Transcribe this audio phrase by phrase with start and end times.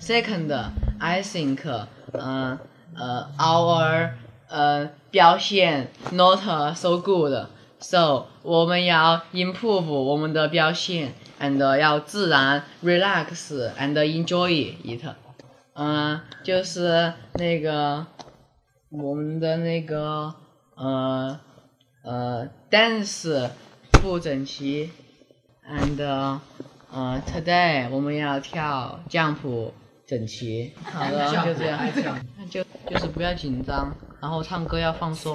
[0.00, 0.50] Second,
[1.00, 1.58] I think,
[2.12, 2.58] 嗯
[2.96, 4.10] 呃，our
[4.48, 7.48] 呃表现 not so good.
[7.80, 15.02] So 我们要 improve 我们的表现，and 要自然 relax and enjoy it.
[15.74, 18.06] 嗯，就是那个
[18.90, 20.32] 我们的那个
[20.76, 21.38] 呃
[22.04, 23.50] 呃 dance
[24.00, 24.90] 不整齐
[25.68, 26.40] ，and
[26.96, 29.74] 嗯，today 我们要跳降谱
[30.06, 31.84] 整齐，好的就这样，
[32.48, 35.34] 就就是不要紧张，然后唱歌要放松，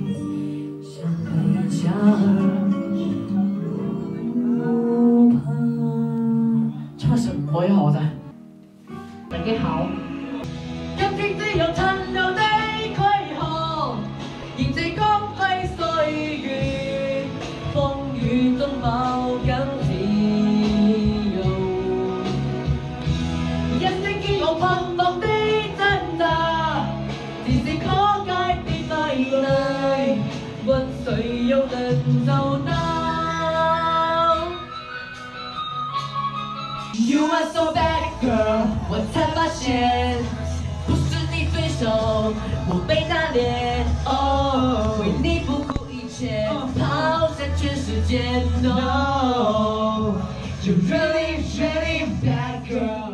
[0.82, 2.28] 像贝加尔
[4.60, 6.72] 湖畔。
[6.98, 7.74] 唱什么呀？
[7.80, 8.00] 我在。
[9.30, 9.86] 大家好。
[24.50, 25.26] 我盼望的
[25.76, 25.86] 挣
[26.18, 26.86] 扎，
[27.46, 27.84] 只是可
[28.24, 28.32] 解
[28.64, 28.68] 的
[31.04, 31.12] 谁
[31.46, 32.72] 又能做到
[36.98, 40.16] ？You are so bad girl，我才发现
[40.86, 41.86] 不是你对手，
[42.70, 43.04] 我被
[44.06, 46.48] Oh, 为你不顾一切，
[46.78, 48.20] 抛下全世界。
[48.62, 51.28] No，you really
[51.58, 53.07] really bad girl。